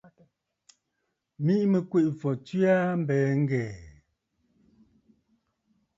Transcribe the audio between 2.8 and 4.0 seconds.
a mbɛ̀ɛ̀ ŋ̀gɛ̀ɛ̀.